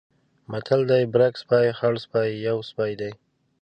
[0.51, 3.11] متل دی: برګ سپی، خړسپی یو سپی دی.